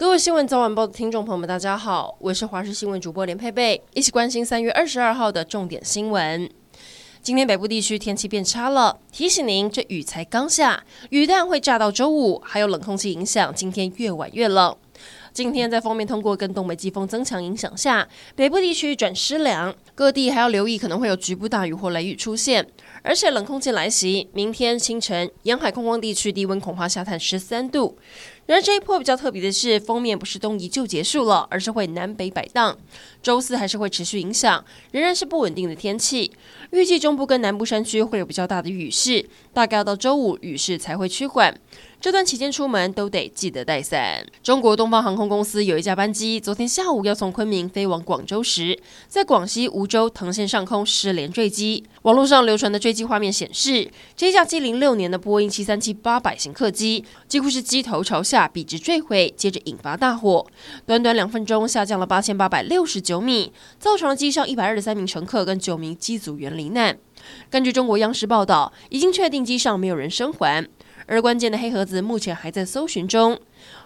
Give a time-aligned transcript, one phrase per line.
[0.00, 6.48] 各位新闻早晚报的听众朋友们，大家好，我是华视新闻主播连佩佩，一起关心三月二十二号的重点新闻。
[7.20, 14.74] 今天北部地区天气变差了，提醒您，这雨才刚下，雨弹会炸到周五，还有冷空气影响，今天越晚越冷。
[15.32, 22.66] 今天在锋面通过跟东北季风增强影响下，北部地区转湿凉，各地还要留意可能会有局部大雨或雷雨出现。
[23.02, 27.96] 而且冷空气来袭，明天清晨沿海空旷地区低温恐怕下探十三度。
[28.46, 32.76] 然而这一波比较特别的是，锋面不是东移就结束了，而是会南北摆荡。
[33.22, 36.30] 周四还是会持续影响，仍然是不稳定的天气。
[36.72, 41.56] 预计中部跟南部山区会有比较大的雨势，大概要到周五雨势才会趋缓。
[42.00, 44.24] 这段期间出门都得记得带伞。
[44.42, 51.84] 中国东方航空公司有一架班机，昨天下午要从昆明飞往广州时，在广西梧州藤县上空失联坠机。
[52.02, 60.46] 网络上流传的坠机画面显示，这架机零六年的波音七三七八百型客机，几乎是机头朝下笔直坠毁，接着引发大火，
[60.86, 66.96] 短短两分钟下降了八千八百六十九米，造成了机上一百二十三名乘客跟九名机组员罹难。
[67.50, 70.66] 根据中国央视报道，已经确定机上没有人生还。
[71.10, 73.36] 而关键的黑盒子目前还在搜寻中。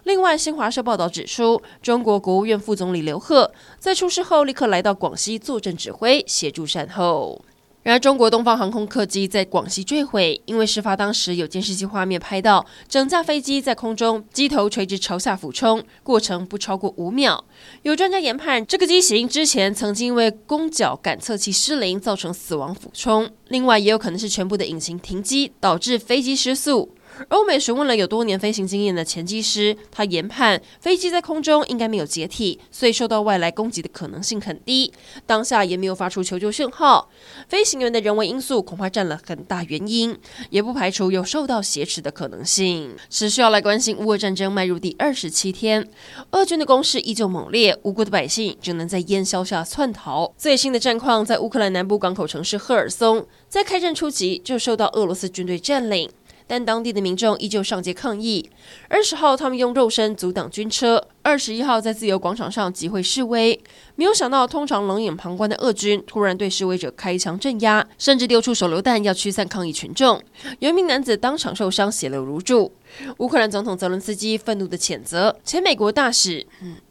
[0.03, 7.43] 另外，新华社报道指出，中国国务院副总理刘鹤在出事后立刻来到广西坐镇指挥，协助善后。
[7.83, 17.43] 然而，中国东方航空客机在广西坠毁，因为事发当时有监视器画面拍到整架飞机在空中机头垂直朝下俯冲，过程不超过五秒。
[17.83, 26.95] 有专家研判，这个机型之前曾经因为攻角感测器失灵造成死亡俯冲，另外也有可能是全部的引擎停机导致飞机失速。
[27.29, 34.93] 欧美询问了有多年飞行经验的前机师，他研判飞机在空中应该没有解体，所以受到外来攻击的可能性很低。
[35.27, 37.09] 当下也没有发出求救讯号，
[37.49, 40.17] 飞行员的人为因素恐怕占了很大原因，
[40.51, 42.97] 也不排除有受到挟持的可能性。
[43.09, 45.89] 持续要来关心乌俄战争迈入第二十七天，
[46.33, 50.33] 俄军的攻势依旧猛烈，无辜的百姓只能在烟硝下窜逃。
[50.37, 56.11] 最新的战况在乌克兰南部港口城市赫尔松，在开战初期就受到俄罗斯军队占领。
[56.47, 58.51] 但当地的民众依旧上街抗议。
[58.89, 63.59] 二十号，他们用肉身阻挡军车；二十一号，在自由广场上集会示威。
[63.97, 70.21] 没有想到，通常冷眼旁观的俄军突然对示威者开枪镇压，甚至丢出手榴弹要驱散抗议群众。
[70.59, 72.73] 有一名男子当场受伤，血流如注。
[73.19, 76.47] 乌克兰总统泽伦斯基愤怒地谴责前美国大使。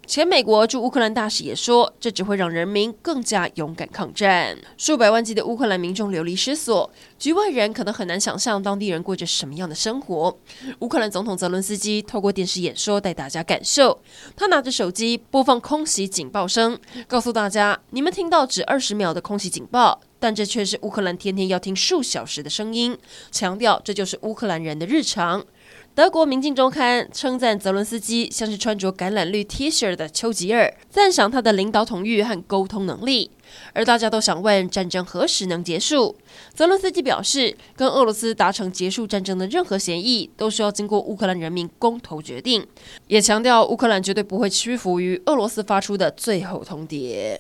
[0.05, 4.57] 前美国驻乌克兰大使也说，这只会让人民更加勇敢抗战。
[4.77, 10.37] 数百万计的乌克兰民众流离失所，局外人可能很难想象当地人过着什么样的生活。
[10.79, 14.01] 乌克兰总统泽伦斯基透过电视演说带大家感受，
[14.35, 16.77] 他拿着手机播放空袭警报声，
[17.07, 22.97] 告诉大家：你们听到只二十秒的空袭警报，但这却是乌克兰天天要听数小时的声音。
[23.31, 25.45] 强调这就是乌克兰人的日常。
[25.95, 33.29] 德国《明镜周刊》称赞泽伦斯基像是穿着橄榄绿 T 恤的丘吉尔，赞赏他的领导统御和沟通能力。
[33.73, 36.15] 而大家都想问，战争何时能结束？
[36.51, 42.65] 泽伦斯基表示，跟俄罗斯达成结束战争的任何协议，都需要经过乌克兰人民公投决定。
[43.05, 47.37] 也强调，乌克兰绝对不会屈服于俄罗斯发出的最后通牒。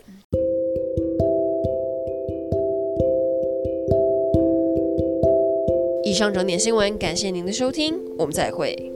[6.13, 8.92] 以上整点新闻，感谢您的收听，我们再会。